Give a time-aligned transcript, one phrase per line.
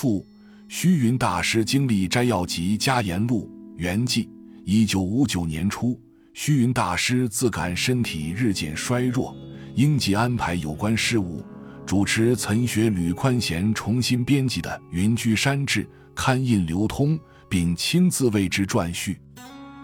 [0.00, 0.26] 附
[0.66, 4.30] 虚云大师经历摘要集家言录原记。
[4.64, 6.00] 一九五九年初，
[6.32, 9.36] 虚云大师自感身体日渐衰弱，
[9.74, 11.44] 应即安排有关事务，
[11.84, 15.84] 主持岑学吕宽贤重新编辑的《云居山志》
[16.14, 19.20] 刊印流通，并亲自为之撰序。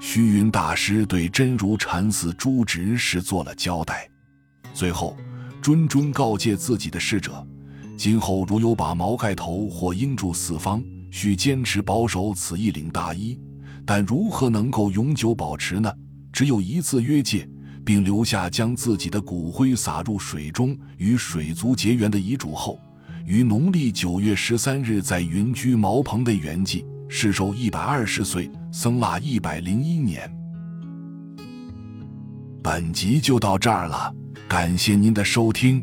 [0.00, 4.08] 虚云大师对真如禅寺诸执事做了交代，
[4.72, 5.14] 最后
[5.60, 7.46] 谆谆告诫自己的侍者：
[7.96, 13.38] 今后如有把毛盖头或应住四方，需坚持保守此一领大衣。
[13.84, 15.90] 但如何能够永久保持呢？
[16.32, 17.48] 只有一次约戒，
[17.84, 22.78] 并留下将自己的骨灰撒入水中与水族结缘的遗嘱后，
[23.24, 30.30] 于农历九月十三日在云居茅棚内圆寂，世寿一百二十岁，僧腊一百零一年。
[32.62, 34.12] 本集就到这儿了，
[34.48, 35.82] 感谢您的收听，